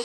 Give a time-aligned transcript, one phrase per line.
[0.00, 0.04] Ya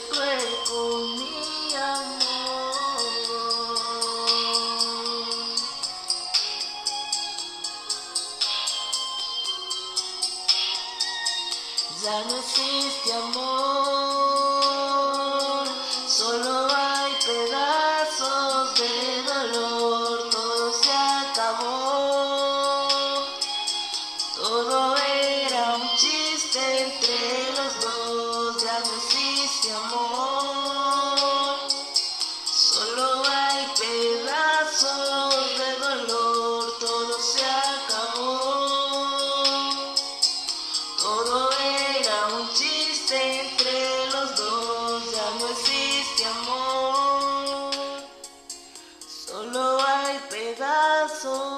[12.24, 15.64] no existe amor,
[16.08, 18.90] solo hay pedazos de
[19.32, 22.13] dolor, todo se acabó.
[49.34, 51.53] solo hay pedazos.